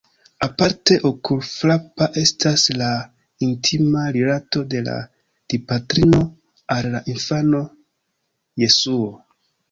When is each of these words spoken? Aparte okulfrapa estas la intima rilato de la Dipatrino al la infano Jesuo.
Aparte 0.45 0.95
okulfrapa 1.07 2.05
estas 2.21 2.63
la 2.81 2.87
intima 3.47 4.05
rilato 4.15 4.63
de 4.71 4.81
la 4.87 4.95
Dipatrino 5.53 6.21
al 6.77 6.89
la 6.95 7.03
infano 7.13 7.61
Jesuo. 8.63 9.11